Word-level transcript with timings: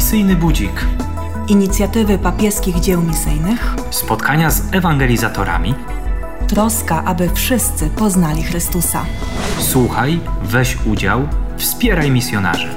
Misyjny 0.00 0.36
Budzik. 0.36 0.86
Inicjatywy 1.48 2.18
papieskich 2.18 2.80
dzieł 2.80 3.02
misyjnych. 3.02 3.74
Spotkania 3.90 4.50
z 4.50 4.74
ewangelizatorami. 4.74 5.74
Troska, 6.48 7.04
aby 7.04 7.30
wszyscy 7.34 7.90
poznali 7.90 8.42
Chrystusa. 8.42 9.04
Słuchaj, 9.58 10.20
weź 10.42 10.78
udział, 10.86 11.28
wspieraj 11.56 12.10
misjonarzy. 12.10 12.68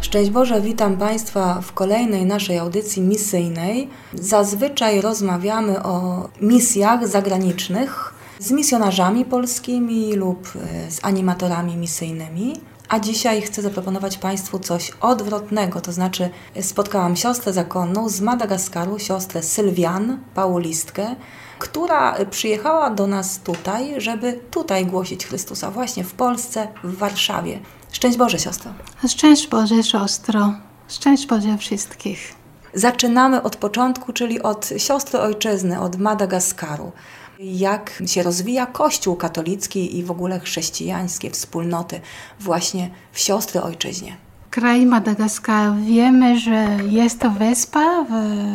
Szczęść 0.00 0.30
Boże, 0.30 0.60
witam 0.60 0.96
Państwa 0.96 1.60
w 1.62 1.72
kolejnej 1.72 2.26
naszej 2.26 2.58
audycji 2.58 3.02
misyjnej. 3.02 3.88
Zazwyczaj 4.14 5.00
rozmawiamy 5.00 5.82
o 5.82 6.28
misjach 6.40 7.08
zagranicznych 7.08 8.14
z 8.38 8.50
misjonarzami 8.50 9.24
polskimi 9.24 10.14
lub 10.14 10.48
e, 10.56 10.90
z 10.90 11.04
animatorami 11.04 11.76
misyjnymi. 11.76 12.60
A 12.88 13.00
dzisiaj 13.00 13.42
chcę 13.42 13.62
zaproponować 13.62 14.18
Państwu 14.18 14.58
coś 14.58 14.92
odwrotnego, 15.00 15.80
to 15.80 15.92
znaczy 15.92 16.30
spotkałam 16.60 17.16
siostrę 17.16 17.52
zakonną 17.52 18.08
z 18.08 18.20
Madagaskaru, 18.20 18.98
siostrę 18.98 19.42
Sylwian, 19.42 20.18
paulistkę, 20.34 21.16
która 21.58 22.24
przyjechała 22.30 22.90
do 22.90 23.06
nas 23.06 23.38
tutaj, 23.38 24.00
żeby 24.00 24.40
tutaj 24.50 24.86
głosić 24.86 25.26
Chrystusa, 25.26 25.70
właśnie 25.70 26.04
w 26.04 26.12
Polsce, 26.12 26.68
w 26.84 26.96
Warszawie. 26.96 27.60
Szczęść 27.92 28.18
Boże, 28.18 28.38
siostro. 28.38 28.72
Szczęść 29.08 29.48
Boże, 29.48 29.82
siostro. 29.82 30.54
Szczęść 30.88 31.26
Boże 31.26 31.58
wszystkich. 31.58 32.34
Zaczynamy 32.74 33.42
od 33.42 33.56
początku, 33.56 34.12
czyli 34.12 34.42
od 34.42 34.70
siostry 34.76 35.20
ojczyzny, 35.20 35.80
od 35.80 35.96
Madagaskaru 35.96 36.92
jak 37.38 38.02
się 38.06 38.22
rozwija 38.22 38.66
Kościół 38.66 39.16
katolicki 39.16 39.98
i 39.98 40.04
w 40.04 40.10
ogóle 40.10 40.40
chrześcijańskie 40.40 41.30
wspólnoty 41.30 42.00
właśnie 42.40 42.90
w 43.12 43.20
siostry 43.20 43.62
ojczyźnie. 43.62 44.16
Kraj 44.50 44.86
Madagaskar. 44.86 45.76
Wiemy, 45.76 46.38
że 46.38 46.78
jest 46.90 47.20
to 47.20 47.30
wyspa 47.30 48.04
w 48.04 48.12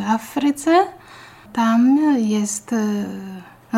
Afryce. 0.08 0.86
Tam 1.54 2.00
jest 2.18 2.74
e, 2.74 3.06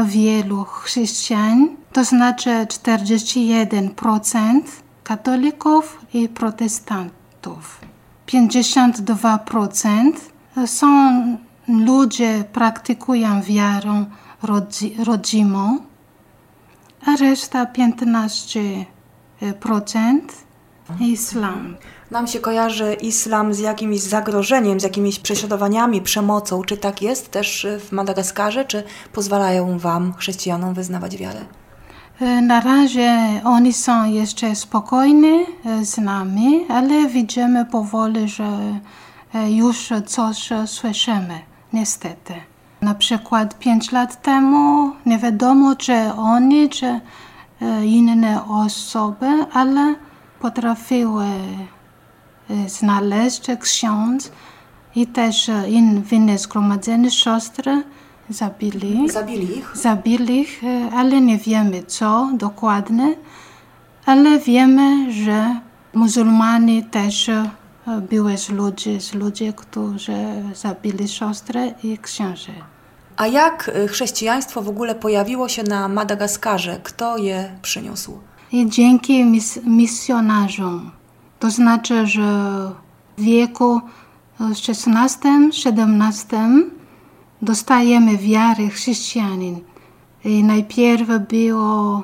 wielu 0.05 0.63
chrześcijan, 0.63 1.69
to 1.93 2.03
znaczy 2.03 2.49
41% 2.49 4.61
katolików 5.03 5.99
i 6.13 6.29
protestantów. 6.29 7.81
52% 8.27 10.11
są 10.65 11.37
ludzie 11.67 12.43
praktykują 12.53 13.41
wiarę 13.41 14.05
rodzi, 14.43 14.95
rodzimą, 15.05 15.77
a 17.05 17.15
reszta 17.15 17.65
15% 17.65 18.85
islam. 20.99 21.75
Nam 22.11 22.27
się 22.27 22.39
kojarzy 22.39 22.93
islam 22.93 23.53
z 23.53 23.59
jakimś 23.59 23.99
zagrożeniem, 23.99 24.79
z 24.79 24.83
jakimiś 24.83 25.19
prześladowaniami, 25.19 26.01
przemocą. 26.01 26.63
Czy 26.63 26.77
tak 26.77 27.01
jest 27.01 27.31
też 27.31 27.67
w 27.79 27.91
Madagaskarze? 27.91 28.65
Czy 28.65 28.83
pozwalają 29.13 29.79
Wam, 29.79 30.13
chrześcijanom, 30.13 30.73
wyznawać 30.73 31.17
wiarę? 31.17 31.45
E, 32.21 32.41
na 32.41 32.61
razie 32.61 33.41
oni 33.43 33.73
są 33.73 34.05
jeszcze 34.05 34.55
spokojni 34.55 35.45
e, 35.65 35.85
z 35.85 35.97
nami, 35.97 36.65
ale 36.69 37.07
widzimy 37.07 37.65
powoli, 37.65 38.29
że 38.29 38.79
e, 39.33 39.51
już 39.51 39.89
coś 40.05 40.49
słyszymy, 40.65 41.39
niestety. 41.73 42.33
Na 42.81 42.95
przykład 42.95 43.59
pięć 43.59 43.91
lat 43.91 44.21
temu 44.21 44.91
nie 45.05 45.17
wiadomo, 45.17 45.75
czy 45.75 45.93
oni, 46.17 46.69
czy 46.69 46.85
e, 46.85 47.85
inne 47.85 48.45
osoby, 48.47 49.45
ale 49.53 49.95
potrafiły 50.39 51.25
e, 51.25 52.69
znaleźć 52.69 53.47
ksiądz 53.59 54.31
i 54.95 55.07
też 55.07 55.49
e, 55.49 55.69
inne 56.11 56.37
zgromadzenie 56.37 57.11
siostry 57.11 57.83
zabili. 58.29 59.09
Zabili 59.09 59.57
ich? 59.57 59.77
Zabili 59.77 60.39
ich, 60.41 60.61
ale 60.95 61.21
nie 61.21 61.37
wiemy 61.37 61.83
co 61.83 62.29
dokładnie, 62.33 63.15
ale 64.05 64.39
wiemy, 64.39 65.13
że 65.13 65.55
muzułmanie 65.93 66.83
też 66.83 67.29
były 68.09 68.37
z 68.37 68.49
ludzi, 68.49 69.01
z 69.01 69.13
ludzi, 69.13 69.53
którzy 69.55 70.43
zabili 70.55 71.07
siostrę 71.07 71.73
i 71.83 71.97
księży. 71.97 72.53
A 73.17 73.27
jak 73.27 73.71
y, 73.75 73.87
chrześcijaństwo 73.87 74.61
w 74.61 74.69
ogóle 74.69 74.95
pojawiło 74.95 75.49
się 75.49 75.63
na 75.63 75.87
Madagaskarze? 75.87 76.79
Kto 76.83 77.17
je 77.17 77.51
przyniósł? 77.61 78.19
I 78.51 78.69
dzięki 78.69 79.25
mis 79.25 79.59
misjonarzom. 79.63 80.91
To 81.39 81.51
znaczy, 81.51 82.07
że 82.07 82.21
w 83.17 83.21
wieku 83.21 83.81
XVI-XVII 84.39 86.65
dostajemy 87.41 88.17
wiary 88.17 88.69
chrześcijanin. 88.69 89.59
I 90.25 90.43
najpierw 90.43 91.07
było 91.29 92.03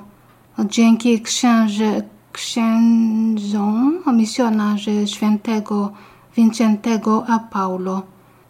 dzięki 0.65 1.21
księży, 1.21 2.03
księdzom, 2.37 4.03
misjonarzy 4.13 5.07
świętego 5.07 5.91
Wincentego 6.35 7.23
a 7.27 7.39
Paulo, 7.39 8.01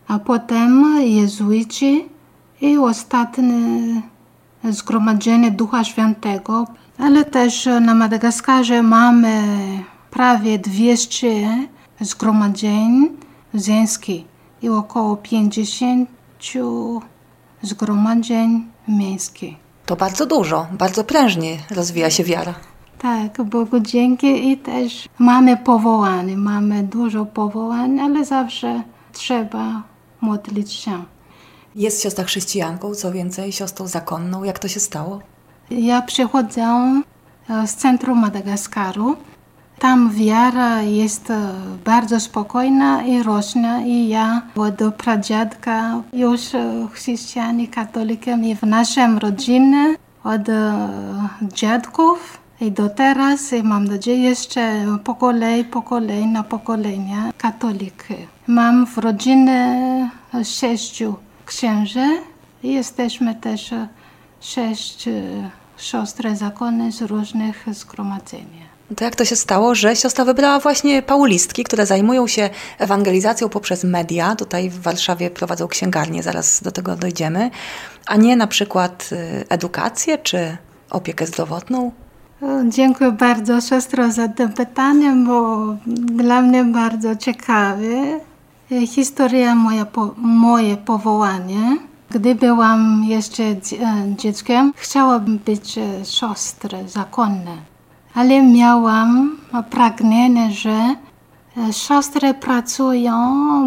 a 0.08 0.20
potem 0.20 1.00
jezuici 1.00 2.06
i 2.62 2.78
ostatnie 2.78 3.54
zgromadzenie 4.70 5.52
Ducha 5.52 5.84
Świętego, 5.84 6.68
ale 6.98 7.26
też 7.26 7.70
na 7.82 7.96
Madagaskarze 7.96 8.84
mamy 8.84 9.44
prawie 10.12 10.60
200 10.60 11.68
zgromadzeń 12.00 13.10
ziemskich 13.56 14.26
i 14.62 14.70
około 14.70 15.18
50 15.18 16.10
zgromadzeń 17.62 18.66
miejskich. 18.88 19.56
To 19.86 19.96
bardzo 19.96 20.26
dużo, 20.26 20.68
bardzo 20.72 21.04
prężnie 21.04 21.58
rozwija 21.72 22.10
się 22.10 22.24
wiara. 22.24 22.54
Tak, 23.00 23.44
Bogu 23.44 23.80
dzięki 23.80 24.52
i 24.52 24.58
też 24.58 25.10
mamy 25.20 25.58
powołanie, 25.58 26.38
mamy 26.38 26.84
dużo 26.84 27.26
powołań, 27.26 28.00
ale 28.00 28.26
zawsze 28.26 28.84
trzeba 29.14 29.84
modlić 30.22 30.74
się. 30.74 31.04
Jest 31.76 32.04
siostra 32.04 32.24
chrześcijanką, 32.24 32.96
co 32.96 33.12
więcej, 33.12 33.52
siostrą 33.52 33.88
zakonną. 33.88 34.44
Jak 34.44 34.60
to 34.60 34.68
się 34.68 34.80
stało? 34.80 35.20
Ja 35.70 36.02
przychodzę 36.02 37.02
e, 37.50 37.68
z 37.68 37.76
centrum 37.76 38.20
Madagaskaru. 38.20 39.16
Tam 39.80 40.12
wiara 40.12 40.82
jest 40.82 41.30
e, 41.30 41.52
bardzo 41.86 42.20
spokojna 42.20 43.04
i 43.04 43.24
rośnie 43.24 43.84
i 43.86 44.08
ja 44.10 44.42
od 44.56 44.96
pradziadka 44.98 46.02
już 46.14 46.56
e, 46.56 46.88
chrześcijanie 46.94 47.68
katolikiem 47.68 48.44
i 48.44 48.56
w 48.56 48.64
naszym 48.64 49.18
rodzinie 49.18 49.96
od 50.24 50.42
dziadków 51.42 52.47
i 52.62 52.72
do 52.72 52.90
teraz 52.90 53.52
mam 53.64 53.88
nadzieję 53.88 54.30
jeszcze 54.30 54.86
pokolej, 55.04 55.66
pokolej 55.66 56.26
na 56.26 56.44
pokolenia 56.44 57.34
katoliki. 57.38 58.16
Mam 58.48 58.88
w 58.88 58.98
rodzinie 58.98 60.12
sześciu 60.44 61.16
księży. 61.46 62.22
Jesteśmy 62.64 63.36
też 63.36 63.74
e, 63.74 63.88
sześć 64.40 65.08
e, 65.08 65.12
siostry 65.78 66.36
zakony 66.36 66.92
z 66.92 67.02
różnych 67.02 67.66
zgromadzeń. 67.72 68.48
To 68.96 69.04
jak 69.04 69.16
to 69.16 69.26
się 69.26 69.36
stało, 69.36 69.76
że 69.76 69.96
siostra 69.96 70.26
wybrała 70.26 70.60
właśnie 70.60 71.02
paulistki, 71.02 71.64
które 71.64 71.86
zajmują 71.86 72.28
się 72.28 72.50
ewangelizacją 72.78 73.50
poprzez 73.50 73.84
media. 73.84 74.36
Tutaj 74.36 74.70
w 74.70 74.82
Warszawie 74.82 75.30
prowadzą 75.30 75.68
księgarnię, 75.68 76.24
zaraz 76.24 76.64
do 76.64 76.72
tego 76.72 76.96
dojdziemy, 76.96 77.52
a 78.06 78.16
nie 78.16 78.36
na 78.36 78.48
przykład 78.48 79.10
e, 79.12 79.44
edukację 79.50 80.18
czy 80.18 80.58
opiekę 80.90 81.26
zdrowotną? 81.26 81.92
Dziękuję 82.70 83.12
bardzo 83.12 83.62
siostro 83.62 84.12
za 84.12 84.28
to 84.28 84.50
pytanie, 84.50 85.14
bo 85.28 85.66
dla 85.88 86.42
mnie 86.42 86.64
bardzo 86.64 87.16
ciekawe. 87.16 88.20
E, 88.72 88.88
historia 88.88 89.56
moja, 89.56 89.86
po, 89.86 90.14
moje 90.18 90.78
powołanie. 90.78 91.78
Gdy 92.10 92.36
byłam 92.36 93.04
jeszcze 93.04 93.44
e, 93.44 93.58
dzieckiem, 94.18 94.74
chciałam 94.76 95.38
być 95.38 95.78
e, 95.78 96.06
siostrą 96.06 96.78
zakonną, 96.88 97.58
ale 98.14 98.44
miałam 98.44 99.38
pragnienie, 99.70 100.52
że 100.52 100.96
siostry 101.72 102.34
pracują 102.34 103.20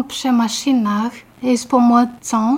przy 0.07 0.31
maszynach 0.31 1.11
i 1.43 1.57
z 1.57 1.65
pomocą 1.65 2.57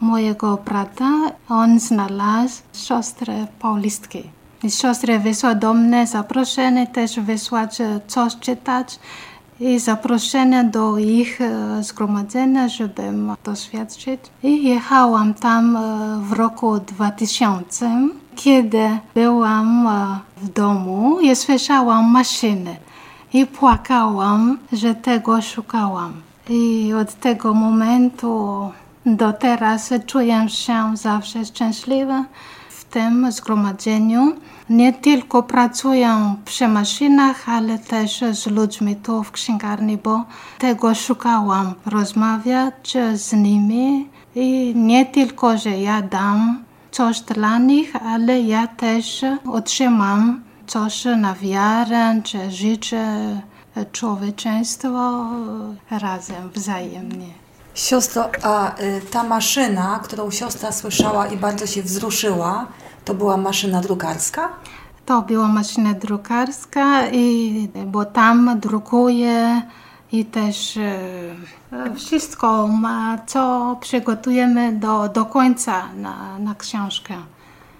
mojego 0.00 0.56
brata 0.56 1.10
on 1.48 1.80
znalazł 1.80 2.62
siostrę 2.72 3.46
Paulistki. 3.58 4.35
I 4.66 4.70
siostry 4.70 5.18
wysłał 5.18 5.54
do 5.54 5.74
mnie 5.74 6.06
zaproszenie 6.06 6.86
też 6.86 7.20
wysłać 7.20 7.78
coś 8.06 8.36
czytać 8.36 8.98
i 9.60 9.78
zaproszenia 9.78 10.64
do 10.64 10.98
ich 10.98 11.40
e, 11.40 11.82
zgromadzenia, 11.82 12.68
żeby 12.68 13.02
doświadczyć. 13.44 14.20
I 14.42 14.68
jechałam 14.68 15.34
tam 15.34 15.76
e, 15.76 15.80
w 16.20 16.32
roku 16.32 16.80
2000, 16.80 18.08
kiedy 18.36 18.98
byłam 19.14 19.86
e, 19.86 20.18
w 20.36 20.48
domu 20.48 21.20
i 21.20 21.36
słyszałam 21.36 22.10
maszyny. 22.10 22.76
i 23.32 23.46
płakałam, 23.46 24.58
że 24.72 24.94
tego 24.94 25.42
szukałam. 25.42 26.12
I 26.48 26.92
od 27.00 27.14
tego 27.14 27.54
momentu 27.54 28.70
do 29.06 29.32
teraz 29.32 29.90
czuję 30.06 30.48
się 30.48 30.96
zawsze 30.96 31.44
szczęśliwa 31.44 32.24
tym 32.96 33.32
zgromadzeniu. 33.32 34.36
Nie 34.70 34.92
tylko 34.92 35.42
pracuję 35.42 36.34
przy 36.44 36.68
maszynach, 36.68 37.48
ale 37.48 37.78
też 37.78 38.24
z 38.32 38.46
ludźmi 38.46 38.96
tu 38.96 39.22
w 39.22 39.32
księgarni, 39.32 39.96
bo 39.96 40.24
tego 40.58 40.94
szukałam. 40.94 41.74
Rozmawiać 41.86 42.96
z 43.14 43.32
nimi 43.32 44.08
i 44.34 44.72
nie 44.76 45.06
tylko, 45.06 45.58
że 45.58 45.70
ja 45.70 46.02
dam 46.02 46.64
coś 46.90 47.20
dla 47.20 47.58
nich, 47.58 47.96
ale 47.96 48.40
ja 48.40 48.66
też 48.66 49.24
otrzymam 49.52 50.42
coś 50.66 51.04
na 51.04 51.34
wiarę, 51.34 52.20
czy 52.24 52.50
życzę 52.50 53.06
człowieczeństwo 53.92 55.26
razem, 55.90 56.50
wzajemnie. 56.54 57.46
Siostro, 57.76 58.30
a 58.42 58.80
y, 58.80 59.00
ta 59.10 59.22
maszyna, 59.22 60.00
którą 60.04 60.30
siostra 60.30 60.72
słyszała 60.72 61.26
i 61.26 61.36
bardzo 61.36 61.66
się 61.66 61.82
wzruszyła, 61.82 62.66
to 63.06 63.14
była 63.14 63.36
maszyna 63.36 63.80
drukarska? 63.80 64.48
To 65.06 65.22
była 65.22 65.48
maszyna 65.48 65.94
drukarska, 65.94 67.10
i, 67.12 67.68
bo 67.86 68.04
tam 68.04 68.60
drukuje 68.60 69.62
i 70.12 70.24
też 70.24 70.76
e, 70.76 71.94
wszystko, 71.94 72.68
co 73.26 73.76
przygotujemy 73.80 74.72
do, 74.72 75.08
do 75.08 75.24
końca 75.24 75.82
na, 75.96 76.38
na 76.38 76.54
książkę. 76.54 77.14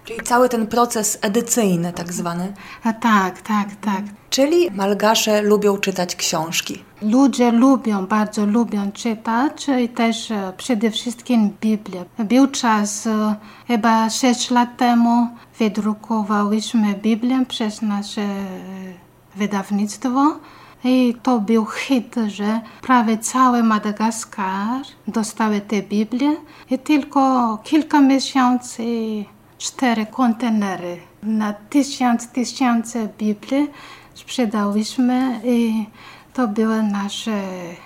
Czyli 0.07 0.21
cały 0.21 0.49
ten 0.49 0.67
proces 0.67 1.19
edycyjny 1.21 1.93
tak 1.93 2.13
zwany. 2.13 2.53
A 2.83 2.93
tak, 2.93 3.41
tak, 3.41 3.67
tak. 3.81 4.03
Czyli 4.29 4.71
malgasze 4.71 5.41
lubią 5.41 5.77
czytać 5.77 6.15
książki. 6.15 6.83
Ludzie 7.01 7.51
lubią, 7.51 8.05
bardzo 8.05 8.45
lubią 8.45 8.91
czytać 8.91 9.67
i 9.83 9.89
też 9.89 10.31
e, 10.31 10.53
przede 10.57 10.91
wszystkim 10.91 11.49
Biblię. 11.61 12.05
Był 12.19 12.47
czas, 12.47 13.07
e, 13.07 13.35
chyba 13.67 14.09
6 14.09 14.51
lat 14.51 14.77
temu, 14.77 15.27
wydrukowałyśmy 15.59 16.93
Biblię 16.93 17.45
przez 17.47 17.81
nasze 17.81 18.21
e, 18.21 18.35
wydawnictwo. 19.35 20.39
I 20.83 21.15
to 21.23 21.39
był 21.39 21.65
hit, 21.65 22.15
że 22.27 22.61
prawie 22.81 23.17
cały 23.17 23.63
Madagaskar 23.63 24.81
dostały 25.07 25.61
te 25.61 25.81
Biblię 25.81 26.35
i 26.71 26.79
tylko 26.79 27.57
kilka 27.63 28.01
miesięcy 28.01 28.83
cztery 29.57 30.05
kontenery 30.05 30.97
na 31.23 31.53
tysiąc, 31.53 32.27
tysiące 32.27 33.09
Biblii 33.17 33.67
sprzedałyśmy 34.13 35.41
i 35.43 35.85
to 36.33 36.47
były 36.47 36.83
nasze, 36.83 37.41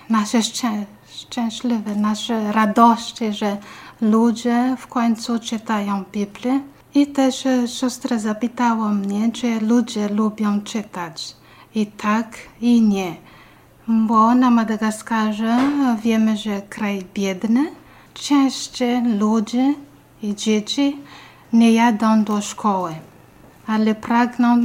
nasze 0.09 0.43
szczę, 0.43 0.85
szczęśliwe, 1.07 1.95
nasze 1.95 2.51
radości, 2.51 3.33
że 3.33 3.57
ludzie 4.01 4.75
w 4.79 4.87
końcu 4.87 5.39
czytają 5.39 6.03
Biblię. 6.11 6.61
I 6.93 7.07
też 7.07 7.43
siostra 7.79 8.19
zapytała 8.19 8.89
mnie, 8.89 9.31
czy 9.31 9.59
ludzie 9.59 10.09
lubią 10.09 10.61
czytać. 10.61 11.35
I 11.75 11.85
tak, 11.87 12.37
i 12.61 12.81
nie. 12.81 13.15
Bo 13.87 14.35
na 14.35 14.49
Madagaskarze 14.49 15.57
wiemy, 16.03 16.37
że 16.37 16.61
kraj 16.61 17.05
biedny, 17.13 17.71
częściej 18.13 19.03
ludzie 19.03 19.73
i 20.23 20.35
dzieci 20.35 20.97
nie 21.53 21.71
jadą 21.73 22.23
do 22.23 22.41
szkoły, 22.41 22.95
ale 23.67 23.95
pragną 23.95 24.57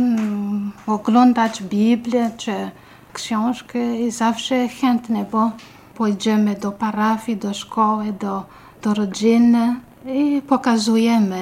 oglądać 0.87 1.63
Biblię 1.63 2.31
czy 2.37 2.71
książki 3.13 3.79
i 3.79 4.11
zawsze 4.11 4.69
chętnie, 4.69 5.27
bo 5.33 5.51
pójdziemy 5.95 6.55
do 6.55 6.73
parafii, 6.73 7.39
do 7.39 7.55
szkoły, 7.55 8.13
do, 8.21 8.45
do 8.83 8.95
rodziny 8.95 9.77
i 10.07 10.43
pokazujemy 10.43 11.37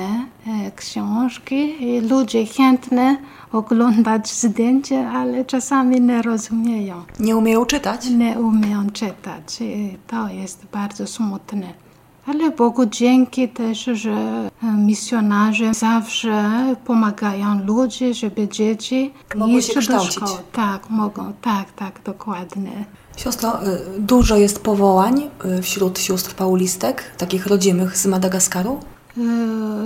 e, 0.46 0.70
książki 0.76 1.85
i 1.85 2.00
ludzie 2.00 2.46
chętnie 2.46 3.17
oglądać 3.52 4.32
zdjęcia, 4.32 5.11
ale 5.11 5.44
czasami 5.44 6.00
nie 6.00 6.23
rozumieją. 6.23 7.05
Nie 7.20 7.37
umieją 7.37 7.67
czytać? 7.67 8.08
Nie 8.08 8.38
umieją 8.38 8.91
czytać 8.91 9.61
i 9.61 9.99
to 10.06 10.29
jest 10.29 10.67
bardzo 10.73 11.06
smutne. 11.06 11.83
Ale 12.26 12.50
Bogu 12.50 12.86
dzięki 12.86 13.48
też, 13.48 13.84
że 13.84 14.50
misjonarze 14.62 15.74
zawsze 15.74 16.52
pomagają 16.84 17.64
ludziom, 17.64 18.12
żeby 18.14 18.48
dzieci 18.48 19.12
Mogły 19.36 19.62
się 19.62 19.74
do 19.74 19.80
kształcić. 19.80 20.12
szkoły. 20.14 20.38
Tak, 20.52 20.90
mogą, 20.90 21.32
tak, 21.42 21.72
tak, 21.72 22.00
dokładnie. 22.04 22.84
Siostro, 23.16 23.66
y, 23.66 23.78
dużo 23.98 24.36
jest 24.36 24.62
powołań 24.62 25.30
y, 25.58 25.62
wśród 25.62 25.98
sióstr 25.98 26.34
paulistek, 26.34 27.02
takich 27.18 27.46
rodzimych 27.46 27.96
z 27.96 28.06
Madagaskaru? 28.06 28.80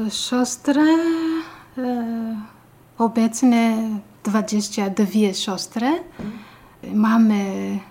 E, 0.06 0.11
Siostry, 0.11 0.96
e, 1.79 2.37
obecnie 2.99 3.76
22 4.25 5.32
siostry. 5.35 5.87
Mamy 6.94 7.44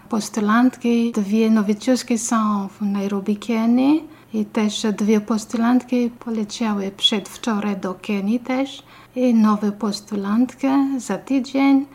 postulantki, 0.09 1.11
dwie 1.11 1.49
nowiciuszki 1.49 2.17
są 2.17 2.67
w 2.67 2.81
Nairobi, 2.81 3.37
Kenii 3.37 4.16
i 4.33 4.45
też 4.45 4.85
dwie 4.97 5.21
postulantki 5.21 6.09
poleciały 6.09 6.91
przedwczoraj 6.91 7.77
do 7.77 7.93
Kenii 7.93 8.39
też 8.39 8.83
i 9.15 9.33
nowe 9.33 9.71
postulantki 9.71 10.67
za 10.97 11.17
tydzień 11.17 11.85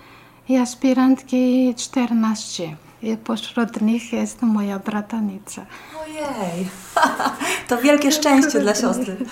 i 0.48 0.56
aspirantki 0.56 1.74
14. 1.76 2.76
I 3.02 3.16
pośród 3.16 3.80
nich 3.80 4.12
jest 4.12 4.42
moja 4.42 4.78
bratanica. 4.78 5.66
Ojej, 6.04 6.68
to 7.68 7.78
wielkie 7.78 8.12
szczęście 8.12 8.60
dla 8.60 8.74
siostry. 8.74 9.16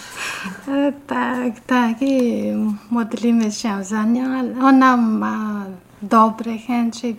Tak, 1.07 1.61
tak. 1.67 2.03
I 2.03 2.43
modlimy 2.91 3.53
się 3.53 3.85
za 3.85 4.05
nią. 4.05 4.25
Ona 4.63 4.97
ma 4.97 5.65
dobre 6.03 6.59
chęci 6.59 7.17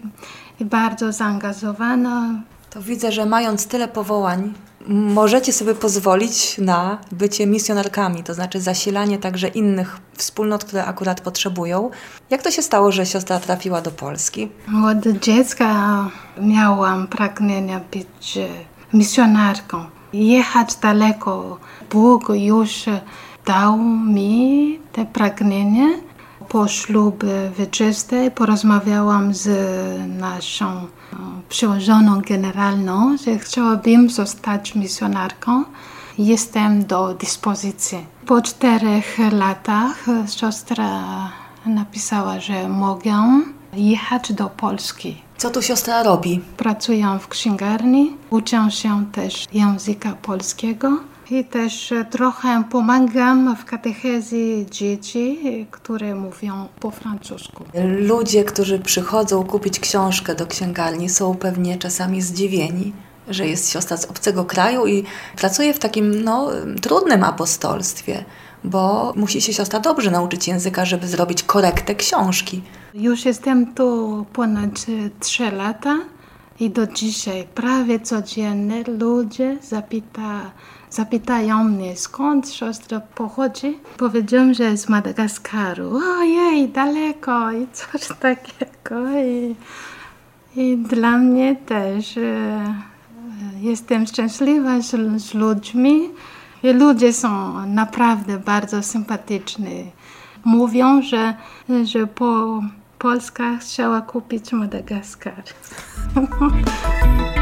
i 0.60 0.66
bardzo 0.66 1.14
zaangażowana. 1.14 2.42
To 2.70 2.82
widzę, 2.82 3.12
że 3.12 3.26
mając 3.26 3.68
tyle 3.68 3.88
powołań, 3.88 4.54
możecie 4.88 5.54
sobie 5.54 5.76
pozwolić 5.76 6.58
na 6.58 6.98
bycie 7.12 7.48
misjonarkami, 7.48 8.24
to 8.24 8.34
znaczy 8.34 8.62
zasilanie 8.62 9.18
także 9.18 9.48
innych 9.48 10.00
wspólnot, 10.18 10.66
które 10.66 10.86
akurat 10.86 11.22
potrzebują. 11.22 11.90
Jak 12.30 12.44
to 12.44 12.52
się 12.52 12.62
stało, 12.62 12.92
że 12.92 13.06
siostra 13.06 13.40
trafiła 13.40 13.82
do 13.82 13.92
Polski? 13.92 14.50
Od 14.86 15.20
dziecka 15.20 16.10
miałam 16.42 17.08
pragnienie 17.08 17.82
być 17.92 18.38
e, 18.38 18.48
misjonarką. 18.94 19.86
Jechać 20.14 20.76
daleko. 20.76 21.58
Bóg 21.92 22.30
już 22.34 22.86
dał 23.46 23.78
mi 23.78 24.80
te 24.92 25.06
pragnienie. 25.06 26.00
Po 26.50 26.68
ślubie 26.68 27.52
wieczystej 27.58 28.32
porozmawiałam 28.32 29.34
z 29.34 29.50
naszą 30.08 30.66
e, 30.68 30.86
przełożoną 31.52 32.22
generalną, 32.22 33.18
że 33.18 33.40
chciałabym 33.40 34.10
zostać 34.10 34.76
misjonarką. 34.76 35.64
Jestem 36.18 36.86
do 36.86 37.14
dyspozycji. 37.14 38.06
Po 38.26 38.42
czterech 38.42 39.18
latach 39.32 40.06
siostra 40.38 41.04
napisała, 41.66 42.40
że 42.40 42.70
mogę 42.70 43.42
jechać 43.74 44.34
do 44.34 44.50
Polski. 44.50 45.22
Co 45.38 45.50
tu 45.50 45.62
siostra 45.62 46.04
robi? 46.04 46.42
Pracuję 46.58 47.18
w 47.22 47.28
księgarni, 47.28 48.18
uczę 48.30 48.72
się 48.72 49.06
też 49.12 49.46
języka 49.54 50.12
polskiego 50.22 50.98
i 51.32 51.46
też 51.46 51.94
trochę 52.10 52.64
pomagam 52.70 53.56
w 53.56 53.66
katechezji 53.66 54.66
dzieci, 54.72 55.40
które 55.72 56.16
mówią 56.16 56.68
po 56.80 56.92
francusku. 56.92 57.64
Ludzie, 58.00 58.44
którzy 58.44 58.80
przychodzą 58.80 59.44
kupić 59.44 59.80
książkę 59.80 60.36
do 60.36 60.48
księgarni, 60.48 61.10
są 61.10 61.36
pewnie 61.36 61.78
czasami 61.78 62.22
zdziwieni, 62.22 62.94
że 63.28 63.48
jest 63.48 63.72
siostra 63.72 63.98
z 63.98 64.06
obcego 64.06 64.46
kraju 64.46 64.88
i 64.88 65.04
pracuje 65.38 65.74
w 65.74 65.80
takim 65.80 66.24
no, 66.24 66.50
trudnym 66.82 67.24
apostolstwie, 67.24 68.26
bo 68.64 69.14
musi 69.16 69.42
się 69.42 69.54
siostra 69.54 69.80
dobrze 69.80 70.12
nauczyć 70.12 70.48
języka, 70.48 70.86
żeby 70.86 71.08
zrobić 71.08 71.44
korektę 71.44 71.96
książki. 71.96 72.62
Już 72.94 73.26
jestem 73.26 73.74
tu 73.74 74.26
ponad 74.34 74.86
e, 74.90 75.10
trzy 75.20 75.52
lata 75.52 75.98
i 76.60 76.70
do 76.70 76.88
dzisiaj 76.88 77.48
prawie 77.56 78.00
codziennie 78.00 78.84
ludzie 78.88 79.58
zapyta, 79.62 80.52
zapytają 80.92 81.64
mnie, 81.64 81.96
skąd 81.96 82.50
siostra 82.50 83.00
pochodzi. 83.00 83.80
Powiedziałam, 83.98 84.54
że 84.54 84.78
z 84.78 84.90
Madagaskaru. 84.90 86.00
Ojej, 86.20 86.70
daleko 86.70 87.52
i 87.52 87.68
coś 87.74 88.08
takiego. 88.20 89.20
I, 89.26 89.56
i 90.56 90.78
dla 90.78 91.18
mnie 91.18 91.56
też 91.56 92.18
e, 92.18 92.76
jestem 93.62 94.06
szczęśliwa 94.06 94.82
z, 94.82 95.22
z 95.22 95.34
ludźmi. 95.34 96.10
I 96.64 96.74
ludzie 96.74 97.14
są 97.14 97.54
naprawdę 97.66 98.38
bardzo 98.38 98.84
sympatyczni. 98.84 99.92
Mówią, 100.46 101.02
że, 101.02 101.34
że 101.84 102.08
po 102.08 102.62
Polska 103.00 103.58
chciała 103.58 104.02
kupić 104.02 104.52
Madagaskar. 104.54 105.44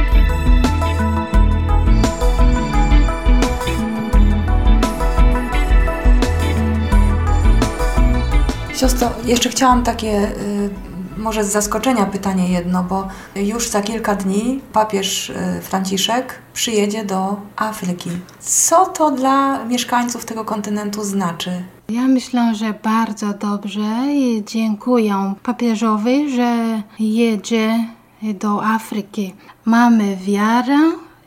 Siostro, 8.79 9.09
jeszcze 9.25 9.49
chciałam 9.49 9.83
takie, 9.83 10.27
y, 10.27 10.69
może 11.17 11.43
z 11.43 11.51
zaskoczenia 11.51 12.05
pytanie 12.05 12.49
jedno, 12.49 12.83
bo 12.83 13.07
już 13.35 13.67
za 13.67 13.81
kilka 13.81 14.15
dni 14.15 14.61
papież 14.73 15.29
y, 15.29 15.35
Franciszek 15.61 16.35
przyjedzie 16.53 17.05
do 17.05 17.35
Afryki. 17.55 18.09
Co 18.39 18.85
to 18.85 19.11
dla 19.11 19.65
mieszkańców 19.65 20.25
tego 20.25 20.45
kontynentu 20.45 21.03
znaczy? 21.03 21.51
Ja 21.89 22.01
myślę, 22.07 22.55
że 22.55 22.73
bardzo 22.83 23.33
dobrze 23.33 24.13
i 24.13 24.43
dziękuję 24.45 25.33
papieżowi, 25.43 26.35
że 26.35 26.81
jedzie 26.99 27.85
do 28.21 28.63
Afryki. 28.63 29.33
Mamy 29.65 30.15
wiarę, 30.15 30.79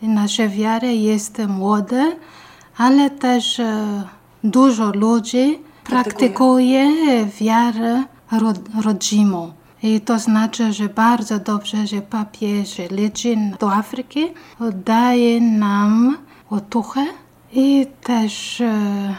nasza 0.02 0.48
wiara 0.48 0.88
jest 0.88 1.38
młoda, 1.48 2.04
ale 2.78 3.10
też 3.10 3.60
e, 3.60 4.02
dużo 4.44 4.92
ludzi 4.94 5.58
praktykuje 5.92 6.90
wiarę 7.40 8.02
ro- 8.32 8.82
rodzimą. 8.84 9.52
I 9.82 10.00
to 10.00 10.18
znaczy, 10.18 10.72
że 10.72 10.88
bardzo 10.88 11.38
dobrze, 11.38 11.86
że 11.86 12.00
papież 12.02 12.76
leci 12.90 13.38
do 13.60 13.72
Afryki, 13.72 14.26
daje 14.84 15.40
nam 15.40 16.16
otuchę 16.50 17.06
i 17.52 17.86
też 18.02 18.60
e, 18.60 19.14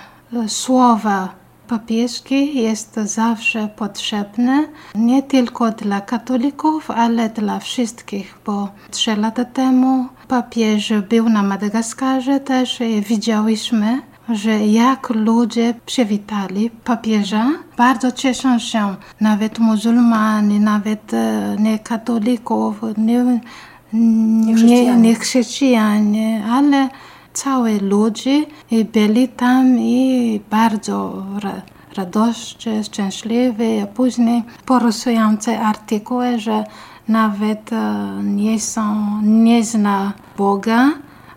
słowa 0.48 1.30
papieskie 1.68 2.46
jest 2.46 2.96
zawsze 2.96 3.68
potrzebne, 3.76 4.64
nie 4.96 5.24
tylko 5.24 5.72
dla 5.72 6.02
katolików, 6.02 6.92
ale 6.92 7.30
dla 7.30 7.60
wszystkich, 7.60 8.38
bo 8.46 8.70
trzy 8.92 9.16
lata 9.16 9.46
temu 9.46 10.08
papież 10.28 10.94
był 11.10 11.30
na 11.30 11.44
Madagaskarze 11.44 12.40
też 12.40 12.82
i 12.82 13.02
widziałyśmy, 13.02 14.02
że 14.30 14.68
jak 14.68 15.10
ludzie 15.10 15.74
przywitali 15.86 16.70
papieża, 16.70 17.52
bardzo 17.78 18.12
cieszą 18.12 18.60
się, 18.60 18.96
nawet 19.22 19.60
muzułmanie, 19.60 20.60
nawet 20.60 21.14
e, 21.14 21.56
nie 21.60 21.80
katolików, 21.80 22.82
nie, 22.98 23.42
nie, 23.94 24.56
chrześcijanie. 24.56 25.02
nie 25.02 25.16
chrześcijanie, 25.16 26.46
ale 26.52 26.90
całe 27.34 27.78
ludzie 27.78 28.46
byli 28.94 29.28
tam 29.28 29.80
i 29.80 30.42
bardzo 30.50 31.26
ra, 31.40 31.62
radośnie, 31.96 32.84
szczęśliwi, 32.84 33.80
a 33.80 33.88
później 33.88 34.44
poruszające 34.66 35.60
artykuły, 35.60 36.40
że 36.40 36.64
nawet 37.08 37.74
e, 37.74 38.06
nie 38.24 38.60
są, 38.60 39.22
nie 39.22 39.64
zna 39.64 40.14
Boga, 40.38 40.92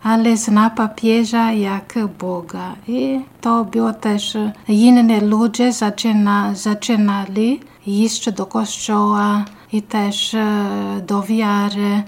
ale 0.07 0.37
zna 0.37 0.71
papieża 0.71 1.53
jak 1.53 1.95
Boga. 2.19 2.75
I 2.89 3.21
to 3.41 3.65
było 3.65 3.93
też, 3.93 4.37
inne 4.69 5.21
ludzie 5.21 5.73
zaczyna, 5.73 6.55
zaczynali 6.55 7.61
iść 7.87 8.31
do 8.31 8.47
kościoła 8.47 9.45
i 9.73 9.83
też 9.83 10.35
e, 10.35 10.47
do 11.07 11.23
wiary 11.23 12.03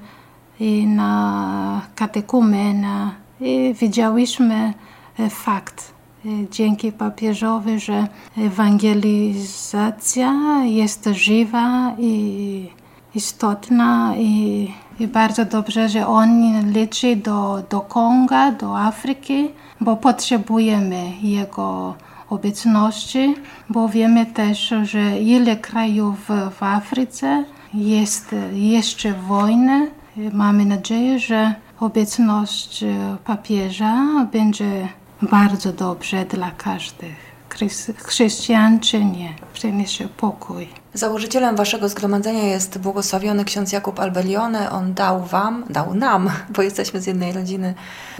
i 0.61 0.87
na 0.87 1.81
katekumenę. 1.95 3.11
I 3.41 3.75
widziałyśmy 3.81 4.75
e, 5.19 5.31
fakt 5.31 5.93
e, 6.25 6.29
dzięki 6.51 6.93
papieżowi, 6.93 7.81
że 7.81 8.07
ewangelizacja 8.37 10.33
jest 10.65 11.09
żywa 11.13 11.95
i 11.99 12.71
istotna 13.15 14.15
i, 14.17 14.71
i 15.01 15.07
bardzo 15.07 15.45
dobrze, 15.45 15.89
że 15.89 16.07
on 16.07 16.73
leci 16.73 17.17
do, 17.17 17.63
do 17.71 17.81
Konga, 17.81 18.53
do 18.53 18.79
Afryki, 18.79 19.49
bo 19.81 19.97
potrzebujemy 19.97 21.13
jego 21.23 21.95
obecności, 22.31 23.35
bo 23.69 23.89
wiemy 23.89 24.27
też, 24.27 24.75
że 24.83 25.21
ile 25.21 25.57
krajów 25.57 26.29
w 26.59 26.63
Afryce 26.63 27.45
jest 27.75 28.35
jeszcze 28.53 29.13
wojny. 29.13 29.91
Mamy 30.33 30.65
nadzieję, 30.65 31.19
że 31.19 31.55
obecność 31.81 32.85
papieża 33.25 34.27
będzie 34.33 34.89
bardzo 35.23 35.73
dobrze 35.73 36.25
dla 36.25 36.51
każdych. 36.51 37.28
Chrys- 37.59 37.93
Chrześcijan 37.97 38.81
czy 38.81 39.05
nie, 39.05 39.35
przyniesie 39.53 40.09
pokój. 40.09 40.69
Założycielem 40.95 41.57
waszego 41.57 41.89
zgromadzenia 41.89 42.43
jest 42.43 42.79
błogosławiony 42.79 43.45
ksiądz 43.45 43.73
Jakub 43.73 44.01
Albelione. 44.01 44.71
On 44.71 44.95
dał 44.95 45.25
wam, 45.25 45.65
dał 45.71 45.95
nam, 45.95 46.31
bo 46.57 46.63
jesteśmy 46.63 47.01
z 47.01 47.07
jednej 47.07 47.33
rodziny, 47.33 47.75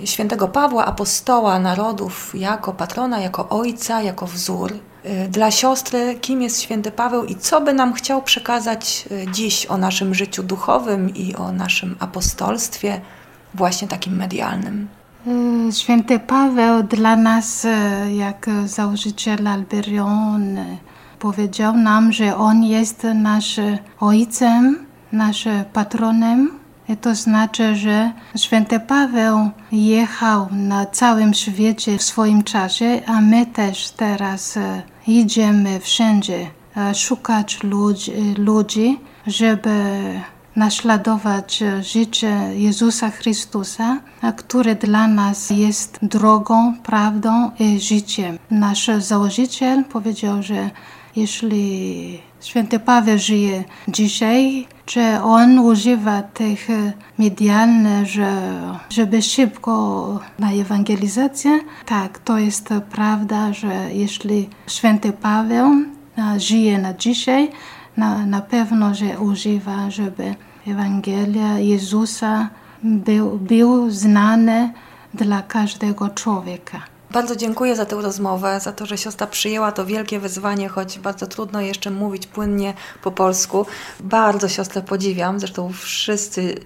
świętego 0.05 0.49
Pawła, 0.49 0.87
apostoła 0.87 1.59
narodów, 1.59 2.33
jako 2.35 2.73
patrona, 2.73 3.21
jako 3.21 3.49
ojca, 3.49 4.03
jako 4.03 4.27
wzór. 4.27 4.73
Y, 5.05 5.29
Dla 5.29 5.51
siostry, 5.51 6.15
kim 6.21 6.43
jest 6.43 6.63
święty 6.63 6.91
Paweł 6.91 7.25
i 7.25 7.37
co 7.37 7.61
by 7.61 7.73
nam 7.73 7.93
chciał 7.93 8.23
przekazać 8.23 9.05
y, 9.13 9.27
dziś 9.33 9.67
o 9.67 9.77
naszym 9.77 10.15
życiu 10.15 10.43
duchowym 10.43 11.15
i 11.15 11.35
o 11.35 11.53
naszym 11.53 11.97
apostolstwie, 12.01 13.01
właśnie 13.55 13.89
takim 13.89 14.17
medialnym. 14.17 14.89
E, 15.29 15.73
Święty 15.73 16.19
Paweł 16.19 16.83
dla 16.83 17.17
nas, 17.17 17.65
e, 17.65 18.15
jak 18.15 18.47
założyciel 18.67 19.49
Alberion, 19.49 20.59
e, 20.59 20.77
powiedział 21.19 21.77
nam, 21.77 22.13
że 22.13 22.37
on 22.37 22.65
jest 22.65 23.07
naszym 23.15 23.79
ojcem, 24.01 24.87
naszym 25.13 25.65
patronem. 25.73 26.51
I 26.89 26.97
to 26.97 27.15
znaczy, 27.15 27.75
że 27.77 28.13
święty 28.37 28.81
Paweł 28.81 29.51
jechał 29.73 30.49
na 30.51 30.87
całym 30.87 31.35
świecie 31.35 31.99
w 31.99 32.03
swoim 32.03 32.43
czasie, 32.43 33.01
a 33.07 33.21
my 33.21 33.47
też 33.47 33.91
teraz 33.91 34.59
idziemy 35.07 35.81
wszędzie 35.81 36.51
szukać 36.95 37.63
ludzi, 37.63 38.13
ludzi 38.39 39.01
żeby 39.27 39.71
naśladować 40.59 41.65
życie 41.81 42.41
Jezusa 42.55 43.11
Chrystusa, 43.11 44.01
a 44.23 44.33
który 44.33 44.75
dla 44.75 45.09
nas 45.09 45.51
jest 45.51 45.99
drogą, 46.03 46.75
prawdą 46.83 47.51
i 47.59 47.81
życiem. 47.81 48.39
Nasz 48.51 48.91
założyciel 48.99 49.85
powiedział, 49.85 50.43
że 50.43 50.71
jeśli 51.17 52.21
święty 52.41 52.79
Paweł 52.79 53.19
żyje 53.19 53.65
dzisiaj, 53.89 54.67
czy 54.87 55.01
on 55.23 55.59
używa 55.59 56.23
tych 56.23 56.69
medialnych, 57.19 58.07
że, 58.07 58.33
żeby 58.91 59.23
szybko 59.23 59.73
na 60.39 60.53
ewangelizację? 60.53 61.61
Tak, 61.87 62.19
to 62.19 62.39
jest 62.39 62.69
prawda, 62.91 63.53
że 63.53 63.89
jeśli 63.93 64.49
święty 64.67 65.13
Paweł 65.13 65.71
żyje 66.37 66.79
na 66.79 66.95
dzisiaj, 66.95 67.51
na, 67.97 68.27
na 68.27 68.41
pewno, 68.41 68.95
że 68.95 69.21
używa, 69.21 69.91
żeby 69.91 70.35
Ewangelia 70.67 71.59
Jezusa 71.59 72.49
był, 72.83 73.39
był 73.39 73.91
znany 73.91 74.73
dla 75.15 75.43
każdego 75.43 76.09
człowieka. 76.09 76.83
Bardzo 77.11 77.37
dziękuję 77.37 77.77
za 77.77 77.87
tę 77.87 77.97
rozmowę, 77.97 78.61
za 78.61 78.73
to, 78.73 78.87
że 78.87 78.99
siostra 78.99 79.27
przyjęła 79.27 79.73
to 79.73 79.87
wielkie 79.87 80.21
wyzwanie, 80.21 80.69
choć 80.69 80.99
bardzo 80.99 81.27
trudno 81.27 81.61
jeszcze 81.61 81.91
mówić 81.91 82.27
płynnie 82.27 82.75
po 83.03 83.11
polsku. 83.11 83.67
Bardzo 84.01 84.49
siostrę 84.49 84.83
podziwiam, 84.83 85.41
zresztą 85.41 85.73
wszyscy 85.73 86.61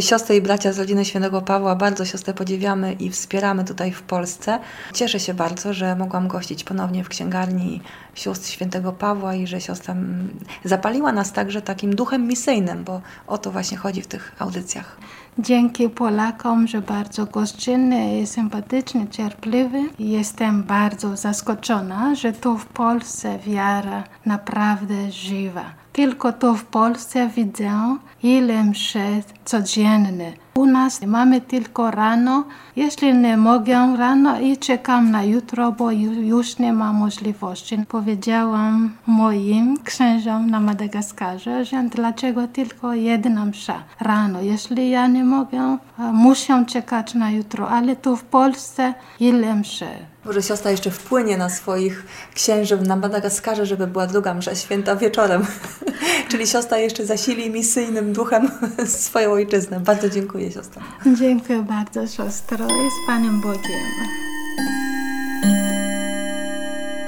siostry 0.00 0.36
i 0.36 0.40
bracia 0.40 0.72
z 0.72 0.78
rodziny 0.78 1.04
świętego 1.04 1.42
Pawła 1.42 1.76
bardzo 1.76 2.04
siostrę 2.04 2.34
podziwiamy 2.34 2.92
i 2.92 3.10
wspieramy 3.10 3.64
tutaj 3.64 3.92
w 3.92 4.02
Polsce. 4.02 4.58
Cieszę 4.92 5.20
się 5.20 5.34
bardzo, 5.34 5.72
że 5.72 5.96
mogłam 5.96 6.28
gościć 6.28 6.64
ponownie 6.64 7.04
w 7.04 7.08
księgarni 7.08 7.80
sióstr 8.14 8.48
świętego 8.48 8.92
Pawła 8.92 9.34
i 9.34 9.46
że 9.46 9.60
siostra 9.60 9.94
mm, 9.94 10.38
zapaliła 10.64 11.12
nas 11.12 11.32
także 11.32 11.62
takim 11.62 11.96
duchem 11.96 12.26
misyjnym, 12.26 12.84
bo 12.84 13.00
o 13.26 13.38
to 13.38 13.50
właśnie 13.50 13.76
chodzi 13.76 14.02
w 14.02 14.06
tych 14.06 14.32
audycjach. 14.38 14.96
Dzięki 15.38 15.88
Polakom, 15.88 16.66
że 16.66 16.80
bardzo 16.80 17.26
gościnny 17.26 18.26
sympatyczny, 18.26 19.06
cierpliwy. 19.10 19.78
Jestem 19.98 20.62
bardzo 20.62 21.16
zaskoczona, 21.16 22.14
że 22.14 22.32
tu 22.32 22.58
w 22.58 22.66
Polsce 22.66 23.38
wiara 23.38 24.04
naprawdę 24.26 25.12
żywa. 25.12 25.83
Tylko 25.94 26.32
tu 26.32 26.54
w 26.56 26.64
Polsce 26.64 27.28
widzę, 27.28 27.96
ile 28.22 28.64
mszy 28.64 29.22
codziennie. 29.44 30.32
U 30.54 30.66
nas 30.66 31.02
mamy 31.06 31.40
tylko 31.40 31.90
rano. 31.90 32.44
Jeśli 32.76 33.14
nie 33.14 33.36
mogę 33.36 33.96
rano 33.96 34.40
i 34.40 34.56
czekam 34.56 35.10
na 35.10 35.22
jutro, 35.24 35.72
bo 35.72 35.90
ju- 35.90 36.22
już 36.22 36.58
nie 36.58 36.72
ma 36.72 36.92
możliwości. 36.92 37.78
Powiedziałam 37.88 38.92
moim 39.06 39.76
księżom 39.84 40.50
na 40.50 40.60
Madagaskarze, 40.60 41.64
że 41.64 41.82
dlaczego 41.82 42.48
tylko 42.48 42.94
jedna 42.94 43.44
msza 43.44 43.82
rano. 44.00 44.40
Jeśli 44.42 44.90
ja 44.90 45.06
nie 45.06 45.24
mogę, 45.24 45.78
a 45.98 46.12
muszę 46.12 46.64
czekać 46.66 47.14
na 47.14 47.30
jutro. 47.30 47.68
Ale 47.70 47.96
tu 47.96 48.16
w 48.16 48.24
Polsce 48.24 48.94
ile 49.20 49.54
mszy? 49.54 49.86
Może 50.24 50.42
siostra 50.42 50.70
jeszcze 50.70 50.90
wpłynie 50.90 51.36
na 51.36 51.50
swoich 51.50 52.04
księży 52.34 52.76
na 52.76 52.96
Madagaskarze, 52.96 53.66
żeby 53.66 53.86
była 53.86 54.06
druga 54.06 54.34
msza 54.34 54.54
święta 54.54 54.96
wieczorem. 54.96 55.46
Czyli 56.30 56.46
siostra 56.46 56.78
jeszcze 56.78 57.06
zasili 57.06 57.50
misyjnym 57.50 58.12
duchem 58.12 58.50
swoją 58.86 59.32
ojczyznę. 59.32 59.80
Bardzo 59.80 60.10
dziękuję 60.10 60.52
siostra. 60.52 60.82
Dziękuję 61.18 61.62
bardzo, 61.62 62.06
siostro, 62.06 62.66
i 62.66 62.90
z 62.90 63.06
Panem 63.06 63.40
Bogiem. 63.40 63.80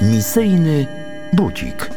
Misyjny 0.02 0.87
budzik. 1.32 1.90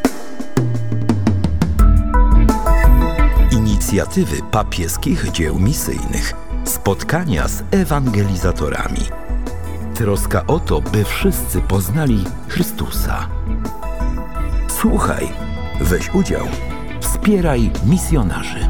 Inicjatywy 3.52 4.36
papieskich 4.50 5.30
dzieł 5.32 5.58
misyjnych. 5.58 6.32
Spotkania 6.64 7.48
z 7.48 7.62
ewangelizatorami. 7.70 9.29
Troska 10.00 10.46
o 10.46 10.58
to, 10.58 10.80
by 10.80 11.04
wszyscy 11.04 11.60
poznali 11.60 12.24
Chrystusa. 12.48 13.28
Słuchaj, 14.68 15.28
weź 15.80 16.14
udział, 16.14 16.46
wspieraj 17.00 17.70
misjonarzy. 17.86 18.69